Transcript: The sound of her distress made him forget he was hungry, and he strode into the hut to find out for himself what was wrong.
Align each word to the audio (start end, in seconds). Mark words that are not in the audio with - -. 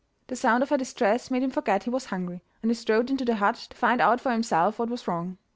The 0.29 0.35
sound 0.35 0.63
of 0.63 0.69
her 0.69 0.77
distress 0.79 1.29
made 1.29 1.43
him 1.43 1.51
forget 1.51 1.83
he 1.83 1.91
was 1.91 2.05
hungry, 2.05 2.41
and 2.63 2.71
he 2.71 2.73
strode 2.73 3.11
into 3.11 3.23
the 3.23 3.35
hut 3.35 3.67
to 3.69 3.77
find 3.77 4.01
out 4.01 4.19
for 4.19 4.31
himself 4.31 4.79
what 4.79 4.89
was 4.89 5.07
wrong. 5.07 5.37